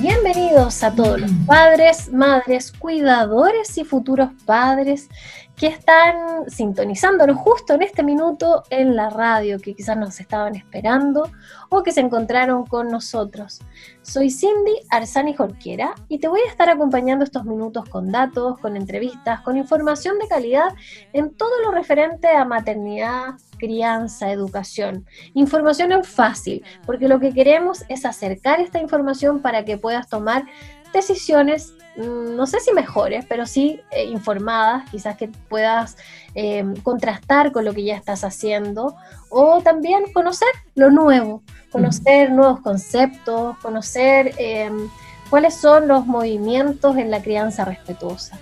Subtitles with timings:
[0.00, 5.08] Bienvenidos a todos los padres, madres, cuidadores y futuros padres
[5.56, 11.30] que están sintonizándonos justo en este minuto en la radio, que quizás nos estaban esperando
[11.68, 13.60] o que se encontraron con nosotros.
[14.02, 18.76] Soy Cindy Arzani Jorquera y te voy a estar acompañando estos minutos con datos, con
[18.76, 20.74] entrevistas, con información de calidad
[21.12, 23.34] en todo lo referente a maternidad,
[23.64, 25.06] crianza, educación.
[25.34, 30.44] Información en fácil, porque lo que queremos es acercar esta información para que puedas tomar
[30.92, 35.96] decisiones, mm, no sé si mejores, pero sí eh, informadas, quizás que puedas
[36.34, 38.96] em, contrastar con lo que ya estás haciendo,
[39.28, 44.88] o también conocer lo nuevo, conocer nuevos conceptos, conocer em,
[45.30, 48.38] cuáles son los movimientos en la crianza respetuosa.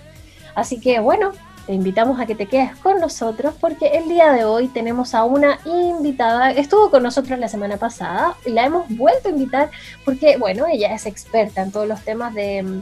[0.55, 1.31] Así que bueno,
[1.65, 5.23] te invitamos a que te quedes con nosotros porque el día de hoy tenemos a
[5.23, 9.71] una invitada, estuvo con nosotros la semana pasada y la hemos vuelto a invitar
[10.03, 12.81] porque, bueno, ella es experta en todos los temas de,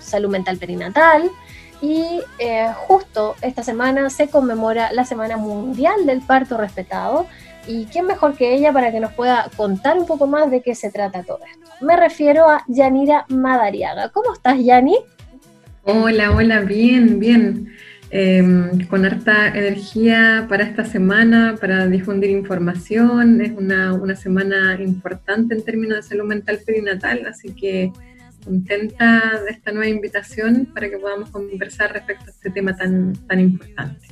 [0.00, 1.30] salud mental perinatal
[1.80, 7.26] y eh, justo esta semana se conmemora la Semana Mundial del Parto Respetado.
[7.66, 10.74] ¿Y quién mejor que ella para que nos pueda contar un poco más de qué
[10.74, 11.84] se trata todo esto?
[11.84, 14.08] Me refiero a Yanira Madariaga.
[14.10, 14.96] ¿Cómo estás, Yani?
[15.84, 17.72] Hola, hola, bien, bien.
[18.12, 23.40] Em, con harta energía para esta semana, para difundir información.
[23.40, 27.92] Es una, una, semana importante en términos de salud mental perinatal, así que
[28.44, 33.38] contenta de esta nueva invitación para que podamos conversar respecto a este tema tan, tan
[33.38, 34.08] importante.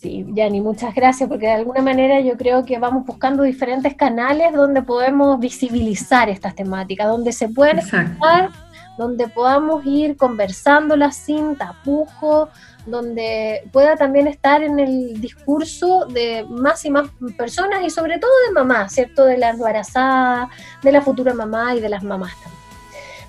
[0.00, 4.52] Sí, Yani, muchas gracias, porque de alguna manera yo creo que vamos buscando diferentes canales
[4.54, 7.80] donde podemos visibilizar estas temáticas, donde se pueden
[9.00, 12.50] donde podamos ir conversándolas sin tapujo,
[12.84, 18.30] donde pueda también estar en el discurso de más y más personas y sobre todo
[18.46, 19.24] de mamás, ¿cierto?
[19.24, 20.50] De la embarazada,
[20.82, 22.60] de la futura mamá y de las mamás también.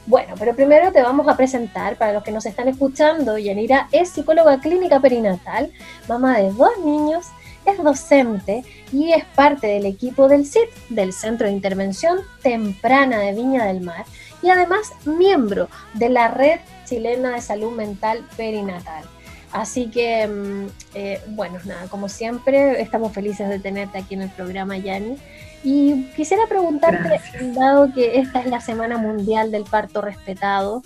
[0.07, 4.09] Bueno, pero primero te vamos a presentar, para los que nos están escuchando, Yanira es
[4.09, 5.71] psicóloga clínica perinatal,
[6.09, 7.27] mamá de dos niños,
[7.65, 13.31] es docente y es parte del equipo del CIT, del Centro de Intervención Temprana de
[13.31, 14.03] Viña del Mar,
[14.41, 19.03] y además miembro de la Red Chilena de Salud Mental Perinatal.
[19.51, 24.29] Así que, mm, eh, bueno, nada, como siempre, estamos felices de tenerte aquí en el
[24.29, 25.17] programa, Yani.
[25.63, 27.19] Y quisiera preguntarte,
[27.53, 30.81] dado que esta es la Semana Mundial del Parto Respetado,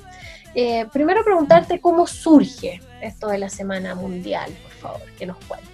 [0.56, 5.70] eh, primero preguntarte cómo surge esto de la Semana Mundial, por favor, que nos cuentes.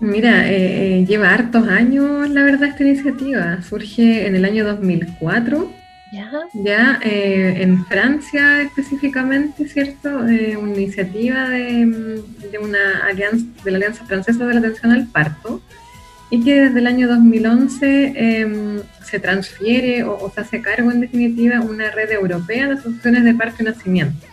[0.00, 3.62] Mira, eh, lleva hartos años, la verdad, esta iniciativa.
[3.62, 5.79] Surge en el año 2004
[6.54, 10.26] ya, eh, en Francia específicamente, ¿cierto?
[10.26, 12.22] Eh, una iniciativa de,
[12.60, 15.62] una alianza, de la Alianza Francesa de la Atención al Parto,
[16.30, 21.60] y que desde el año 2011 em, se transfiere o, se hace cargo, en definitiva,
[21.60, 24.26] una red europea de asociaciones de parto y nacimiento,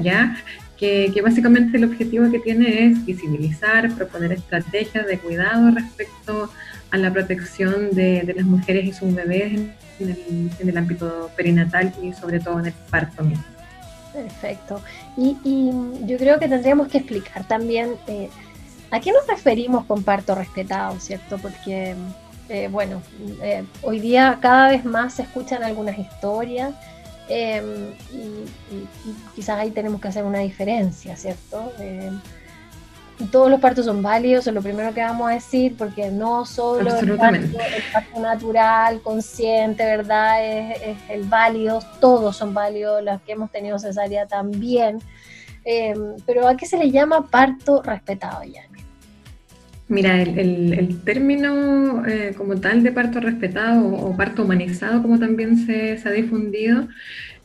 [0.00, 0.36] ¿ya?
[0.76, 6.50] Que, básicamente el objetivo que tiene es visibilizar, proponer estrategias de cuidado respecto
[6.90, 9.60] a la protección de, de las mujeres y sus bebés
[10.00, 13.44] en el, ámbito perinatal y sobre todo en el parto mismo.
[14.12, 14.80] Perfecto.
[15.16, 15.36] Y,
[16.06, 18.28] yo creo que tendríamos que explicar también eh,
[18.90, 21.38] a qué nos referimos con parto respetado, ¿cierto?
[21.38, 21.94] Porque,
[22.48, 23.02] eh, bueno,
[23.42, 26.74] eh, hoy día cada vez más se escuchan algunas historias
[27.28, 27.34] y,
[28.16, 28.48] y,
[29.36, 31.72] quizás ahí tenemos que hacer una diferencia, ¿cierto?
[33.30, 36.98] Todos los partos son válidos, es lo primero que vamos a decir, porque no solo
[36.98, 40.44] el parto, natural, consciente, ¿verdad?
[40.44, 44.98] Es, el válido, todos son válidos, las que hemos tenido cesárea también.
[45.64, 45.94] Eh,
[46.26, 48.62] pero ¿a qué se le llama parto respetado, ya?
[49.90, 55.98] Mira, el, término eh, como tal de parto respetado o, parto humanizado, como también se,
[55.98, 56.86] se ha difundido,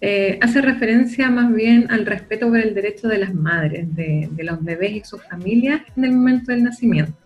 [0.08, 4.64] eh, hace referencia más bien al respeto por el derecho de las madres, de, los
[4.64, 7.18] bebés y sus familias en el momento del nacimiento.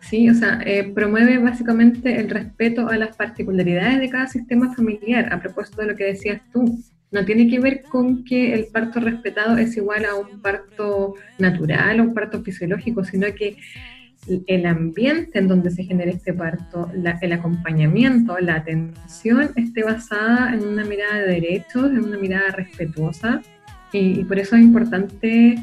[0.00, 5.32] Sí, o sea, eh, promueve básicamente el respeto a las particularidades de cada sistema familiar,
[5.32, 6.76] a propósito de lo que decías tú.
[7.12, 12.00] No tiene que ver con que el parto respetado es igual a un parto natural
[12.00, 13.58] o un parto fisiológico, sino que
[14.46, 16.90] el ambiente en donde se genera este parto,
[17.20, 23.40] el acompañamiento, la atención esté basada en una mirada de derechos, en una mirada respetuosa.
[23.92, 25.56] Y, por eso es importante,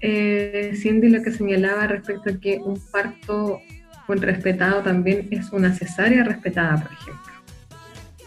[0.00, 3.60] eh, Cindy, lo que señalaba respecto a que un parto
[4.08, 7.32] respetado también es una cesárea respetada, por ejemplo.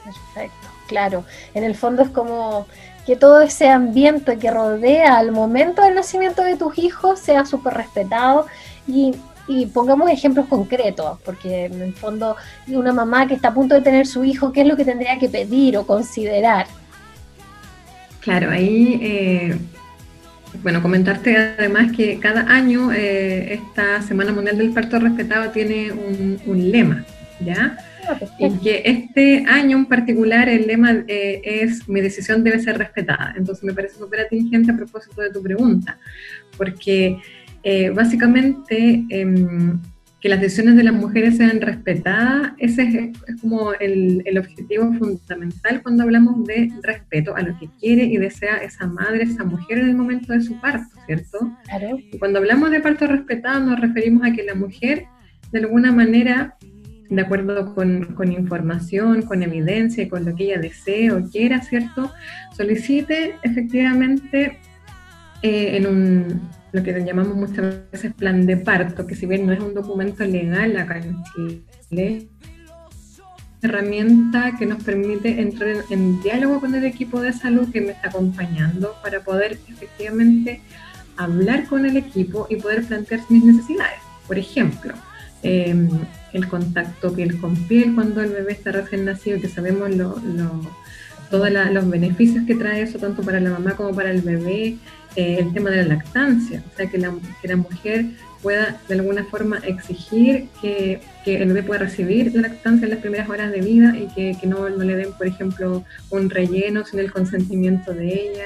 [0.03, 1.25] Perfecto, claro.
[1.53, 2.67] En el fondo es como
[3.05, 7.73] que todo ese ambiente que rodea al momento del nacimiento de tus hijos sea súper
[7.73, 8.47] respetado
[8.85, 9.15] y
[9.47, 12.35] y pongamos ejemplos concretos, porque en el fondo
[12.67, 15.17] una mamá que está a punto de tener su hijo, ¿qué es lo que tendría
[15.17, 16.67] que pedir o considerar?
[18.19, 19.57] Claro, ahí, eh,
[20.61, 26.71] bueno, comentarte además que cada año eh, esta Semana Mundial del Parto Respetado tiene un,
[26.71, 27.05] lema,
[27.39, 27.77] ¿ya?
[28.05, 32.77] Ah, y que este año en particular el lema eh, es mi decisión debe ser
[32.77, 33.33] respetada.
[33.37, 35.97] Entonces me parece súper atingente a propósito de tu pregunta,
[36.57, 37.17] porque
[37.63, 39.79] eh, básicamente em,
[40.19, 46.03] que las decisiones de las mujeres sean respetadas, ese es, como el, objetivo fundamental cuando
[46.03, 49.95] hablamos de respeto a lo que quiere y desea esa madre, esa mujer en el
[49.95, 51.37] momento de su parto, ¿cierto?
[51.65, 51.99] Claro.
[51.99, 55.05] Y cuando hablamos de parto respetado nos referimos a que la mujer
[55.51, 56.55] de alguna manera
[57.09, 61.61] de acuerdo con, con, información, con evidencia y con lo que ella desee o quiera,
[61.61, 62.11] ¿cierto?
[62.55, 64.59] Solicite efectivamente
[65.41, 66.41] eh, en un,
[66.71, 70.23] lo que llamamos muchas veces plan de parto, que si bien no es un documento
[70.25, 71.17] legal acá en
[71.89, 72.27] Chile,
[73.61, 78.09] herramienta que nos permite entrar en diálogo con el equipo de salud que me está
[78.09, 80.61] acompañando para poder efectivamente
[81.15, 83.99] hablar con el equipo y poder plantear mis necesidades.
[84.27, 84.93] Por ejemplo,
[85.41, 85.89] em,
[86.33, 90.21] el contacto piel con piel cuando el bebé está recién nacido, que sabemos lo,
[91.31, 94.77] todos los beneficios que trae eso, tanto para la mamá como para el bebé,
[95.15, 98.05] eh, el tema de la lactancia, o sea, que la, que la mujer
[98.41, 102.99] pueda de alguna forma exigir que, que, el bebé pueda recibir la lactancia en las
[102.99, 106.85] primeras horas de vida y que, que no, no, le den, por ejemplo, un relleno
[106.85, 108.45] sin el consentimiento de ella.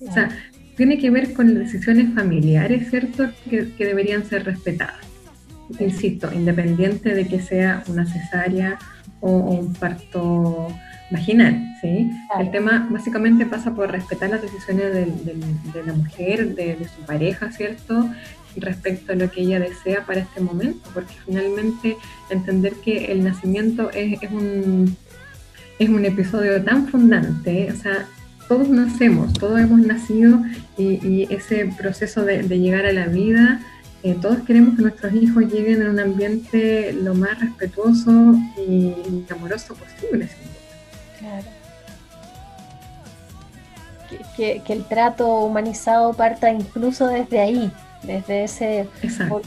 [0.00, 0.28] O sea,
[0.76, 5.00] tiene que ver con decisiones familiares, ¿cierto?, que, que deberían ser respetadas.
[5.78, 8.78] Insisto, independiente de que sea una cesárea
[9.20, 10.68] o un parto
[11.10, 12.10] vaginal, ¿sí?
[12.38, 18.08] El tema básicamente pasa por respetar las decisiones de, la mujer, de, su pareja, ¿cierto?
[18.56, 21.96] Respecto a lo que ella desea para este momento, porque finalmente
[22.30, 24.96] entender que el nacimiento es, un,
[25.78, 28.06] es un episodio tan fundante, o sea,
[28.48, 30.42] todos nacemos, todos hemos nacido
[30.76, 33.60] y, ese proceso de, llegar a la vida,
[34.02, 38.34] eh, todos queremos que nuestros hijos lleguen en un ambiente lo más respetuoso
[38.66, 38.94] y,
[39.30, 40.28] amoroso posible.
[41.28, 41.46] Claro.
[44.36, 47.70] Que, el trato humanizado parta incluso desde ahí,
[48.02, 49.42] desde ese Exacto.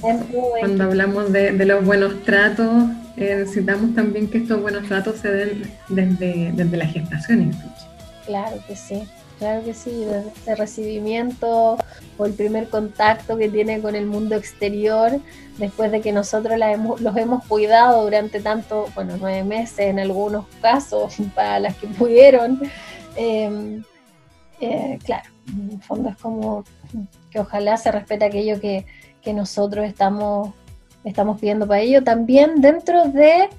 [0.60, 5.64] Cuando hablamos de, los buenos tratos, eh, necesitamos también que estos buenos tratos se den
[5.90, 7.88] desde, desde la gestación incluso.
[8.26, 9.04] Claro que sí.
[9.42, 11.76] Claro que sí, desde ese recibimiento
[12.20, 15.20] o el primer contacto que tiene con el mundo exterior,
[15.58, 16.60] después de que nosotros
[17.00, 22.62] los hemos cuidado durante tanto, bueno, nueve meses en algunos casos, para las que pudieron.
[23.16, 23.84] Em,
[24.60, 26.64] eh, claro, en el fondo es como
[27.32, 28.86] que ojalá se respete aquello que,
[29.24, 30.54] que nosotros estamos,
[31.04, 32.04] estamos pidiendo para ello.
[32.04, 33.50] También dentro de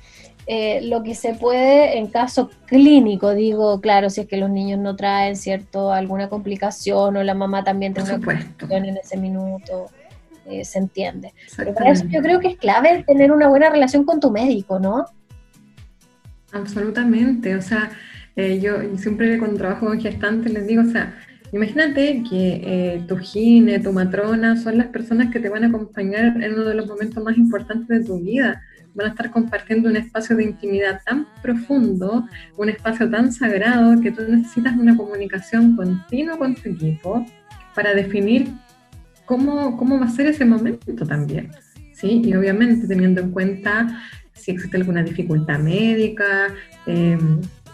[0.46, 4.80] eh, lo que se puede en caso clínico, digo, claro, si es que los niños
[4.80, 9.86] no traen cierto alguna complicación o la mamá también tiene una complicación en ese minuto,
[10.46, 11.32] eh, se entiende.
[11.56, 14.80] Pero para eso yo creo que es clave tener una buena relación con tu médico,
[14.80, 15.06] ¿no?
[16.50, 17.92] Absolutamente, o sea,
[18.34, 21.14] eh, yo siempre cuando trabajo con gestantes les digo, o sea,
[21.54, 26.54] Imagínate que tu gine, tu matrona son las personas que te van a acompañar en
[26.54, 28.62] uno de los momentos más importantes de tu vida
[28.94, 34.10] van a estar compartiendo un espacio de intimidad tan profundo, un espacio tan sagrado que
[34.10, 37.26] tú necesitas una comunicación continua con tu equipo
[37.74, 38.48] para definir
[39.24, 41.50] cómo, cómo va a ser ese momento también.
[41.94, 42.22] ¿sí?
[42.24, 44.02] Y obviamente teniendo en cuenta
[44.34, 46.48] si existe alguna dificultad médica,
[46.86, 47.18] eh,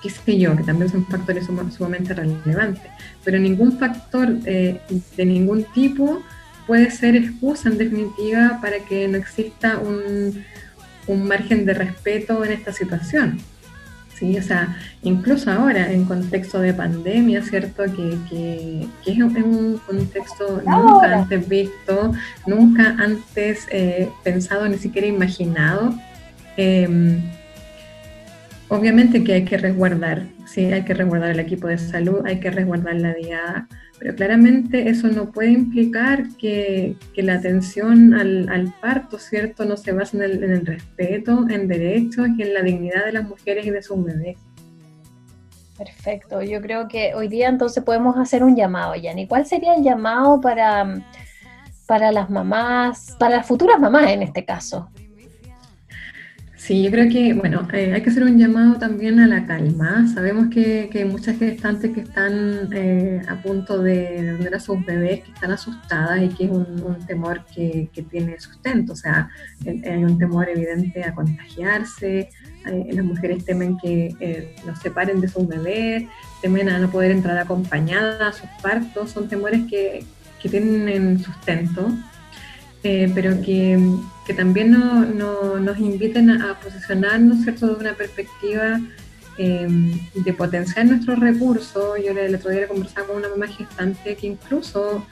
[0.03, 2.91] qué sé yo, que también son factores sumamente relevantes,
[3.25, 4.81] pero ningún factor eh,
[5.17, 6.23] de ningún tipo
[6.67, 10.45] puede ser excusa en definitiva para que no exista un,
[11.09, 13.39] un margen de respeto en esta situación.
[14.19, 14.37] ¿sí?
[14.37, 17.85] O sea, incluso ahora, en contexto de pandemia, ¿cierto?
[17.85, 22.13] Que, que, es un contexto nunca antes visto,
[22.47, 25.95] nunca antes eh, pensado, ni siquiera imaginado.
[26.57, 27.21] Em,
[28.69, 32.51] obviamente que hay que resguardar, sí, hay que resguardar el equipo de salud, hay que
[32.51, 39.65] resguardar la diada, pero claramente eso no puede implicar que, la atención al, parto, ¿cierto?,
[39.65, 43.13] no se base en el, en el respeto, en derechos y en la dignidad de
[43.13, 44.37] las mujeres y de sus bebés.
[45.77, 49.27] Perfecto, yo creo que hoy día entonces podemos hacer un llamado, Yanni.
[49.27, 51.05] ¿Cuál sería el llamado para,
[51.87, 54.91] para las mamás, para las futuras mamás en este caso?
[56.59, 60.09] Sí, yo creo que, bueno, eh, hay que hacer un llamado también a la calma.
[60.13, 65.21] Sabemos que, hay muchas gestantes que están eh, a punto de tener a sus bebés,
[65.21, 68.95] que están asustadas y que es un, temor que, tiene sustento.
[68.95, 69.31] O sea,
[69.65, 72.29] hay un temor evidente a contagiarse,
[72.65, 76.05] las mujeres temen que eh, los separen de sus bebés,
[76.43, 79.13] temen a no poder entrar acompañadas a sus partos.
[79.13, 80.05] Son temores que,
[80.43, 81.89] que tienen sustento.
[82.83, 83.79] Pero que,
[84.27, 87.67] que también no, nos inviten a, posicionarnos ¿cierto?
[87.67, 88.81] de una perspectiva
[89.37, 91.99] em, de potenciar nuestros recursos.
[92.05, 95.05] Yo el otro día conversaba con una mamá gestante que incluso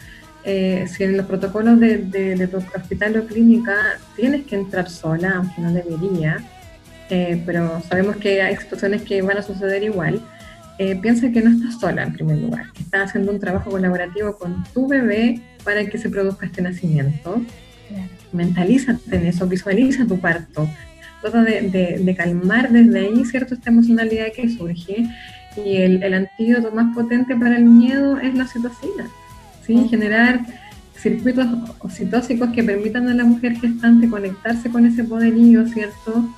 [0.48, 5.60] eh, si en los protocolos de, tu hospital o clínica tienes que entrar sola, aunque
[5.60, 6.38] no debería,
[7.10, 10.20] eh, pero sabemos que hay situaciones que van a suceder igual,
[10.78, 14.36] eh, piensa que no estás sola en primer lugar, que estás haciendo un trabajo colaborativo
[14.36, 17.42] con tu bebé para que se produzca este nacimiento
[18.32, 20.68] mentalízate en eso, visualiza tu parto.
[21.20, 23.54] Trata de, calmar desde ahí, ¿cierto?
[23.54, 25.08] Esta emocionalidad que surge.
[25.56, 29.08] Y el, antídoto más potente para el miedo es la citocina,
[29.66, 29.86] ¿sí?
[29.88, 30.40] Generar
[30.94, 31.46] circuitos
[31.78, 36.28] oxitóxicos que permitan a la mujer gestante conectarse con ese poderío, ¿cierto?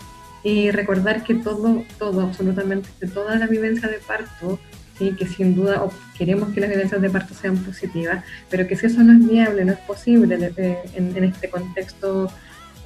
[0.48, 4.58] Y recordar que todo, todo, absolutamente toda la vivencia de parto
[4.98, 5.84] que sin duda
[6.16, 9.64] queremos que las vivencias de parto sean positivas, pero que si eso no es viable,
[9.66, 12.32] no es posible en, este contexto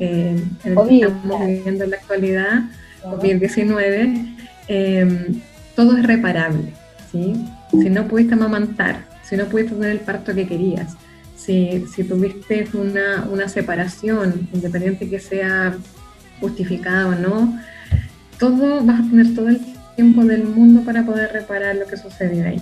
[0.00, 2.62] eh, en el que estamos viviendo en la actualidad,
[3.04, 5.40] COVID-19, em,
[5.76, 6.72] todo es reparable.
[7.12, 7.32] ¿sí?
[7.70, 10.96] Si no pudiste amamantar, si no pudiste tener el parto que querías,
[11.36, 15.76] si, si tuviste una, una separación, independiente que sea
[16.42, 17.58] justificada o no,
[18.38, 19.60] todo vas a tener todo el
[19.94, 22.60] tiempo del mundo para poder reparar lo que sucedió ahí.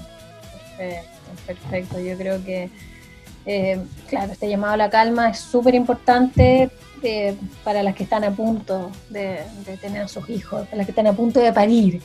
[0.77, 2.01] Perfecto, perfecto.
[2.01, 2.71] Yo creo que,
[3.47, 6.71] eh, claro, este llamado a la calma es súper importante
[7.03, 7.35] eh,
[7.65, 10.93] para las que están a punto de, de, tener a sus hijos, para las que
[10.93, 12.03] están a punto de parir.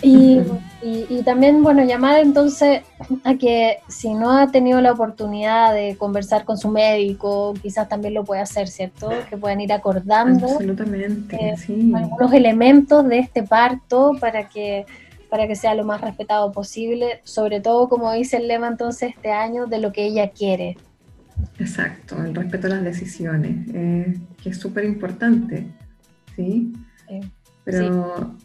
[0.00, 2.82] Y, también, bueno, llamar entonces
[3.24, 8.14] a que si no ha tenido la oportunidad de conversar con su médico, quizás también
[8.14, 9.10] lo puede hacer, ¿cierto?
[9.28, 11.54] Que puedan ir acordando eh,
[11.94, 14.86] algunos elementos de este parto para que,
[15.28, 19.32] para que sea lo más respetado posible, sobre todo, como dice el lema entonces este
[19.32, 20.76] año, de lo que ella quiere.
[21.58, 25.66] Exacto, el respeto a las decisiones, eh, que es súper importante,
[26.36, 26.72] ¿sí?
[27.64, 28.36] Pero...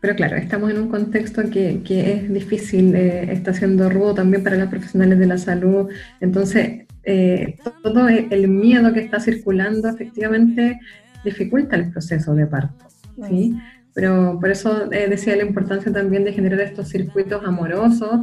[0.00, 4.44] Pero claro, estamos en un contexto que, que es difícil, eh, está siendo rudo también
[4.44, 5.88] para los profesionales de la salud.
[6.20, 10.78] Entonces, eh, todo el miedo que está circulando efectivamente
[11.24, 12.86] dificulta el proceso de parto.
[13.28, 13.56] ¿sí?
[13.92, 18.20] Pero por eso eh, decía la importancia también de generar estos circuitos amorosos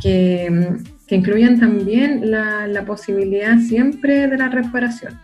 [0.00, 0.76] que,
[1.08, 5.18] que incluyan también la, la posibilidad siempre de la recuperación.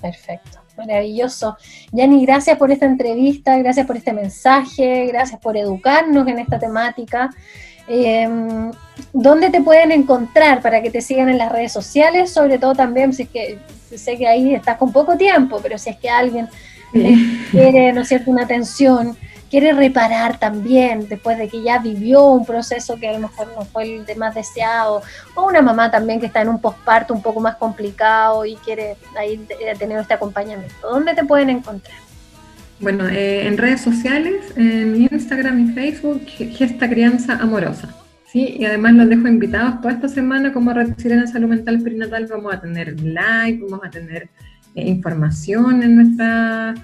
[0.00, 0.61] Perfecto.
[0.76, 1.56] Maravilloso.
[1.92, 7.30] Yani, gracias por esta entrevista, gracias por este mensaje, gracias por educarnos en esta temática.
[7.88, 8.70] Em,
[9.12, 12.30] ¿Dónde te pueden encontrar para que te sigan en las redes sociales?
[12.30, 13.58] Sobre todo también, si es que
[13.96, 16.48] sé que ahí estás con poco tiempo, pero si es que alguien
[17.50, 19.16] quiere, ¿no es cierto?, una atención
[19.52, 23.66] quiere reparar también después de que ya vivió un proceso que a lo mejor no
[23.66, 25.02] fue el de más deseado,
[25.34, 28.96] o una mamá también que está en un posparto un poco más complicado y quiere
[29.14, 29.46] ahí
[29.78, 30.74] tener este acompañamiento.
[30.80, 31.98] ¿Dónde te pueden encontrar?
[32.80, 37.94] Bueno, eh, en redes sociales, en Instagram y Facebook, Gesta Crianza Amorosa.
[38.28, 38.56] ¿sí?
[38.58, 42.26] Y además los dejo invitados toda esta semana como Red Salud Mental Perinatal.
[42.26, 44.30] Vamos a tener live, vamos a tener
[44.74, 46.74] eh, información en nuestra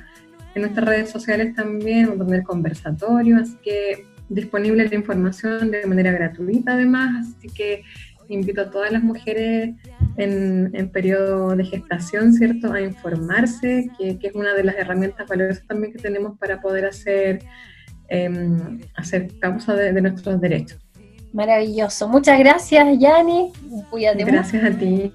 [0.54, 5.86] en nuestras redes sociales también, vamos a tener conversatorios, así que disponible la información de
[5.86, 7.82] manera gratuita además, así que
[8.28, 9.74] invito a todas las mujeres
[10.16, 15.66] en, en periodo de gestación, ¿cierto?, a informarse, que, es una de las herramientas valiosas
[15.66, 17.40] también que tenemos para poder hacer,
[18.08, 20.78] em, hacer causa de, nuestros derechos.
[21.32, 22.08] Maravilloso.
[22.08, 23.52] Muchas gracias, Yani.
[24.26, 25.12] Gracias a ti.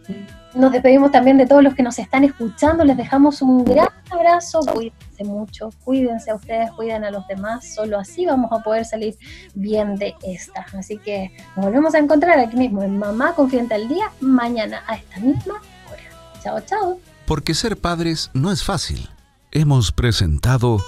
[0.55, 2.85] Nos despedimos también de todos los que nos están escuchando.
[2.85, 4.59] Les dejamos un gran abrazo.
[4.59, 7.73] Cuídense mucho, cuídense a ustedes, cuiden a los demás.
[7.73, 9.17] Solo así vamos a poder salir
[9.55, 10.65] bien de esta.
[10.77, 14.95] Así que nos volvemos a encontrar aquí mismo en Mamá Confidente al Día, mañana a
[14.95, 15.55] esta misma
[15.89, 16.41] hora.
[16.43, 16.99] Chao, chao.
[17.25, 19.09] Porque ser padres no es fácil.
[19.51, 20.79] Hemos presentado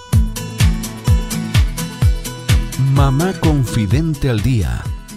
[2.92, 4.82] Mamá Confidente al Día.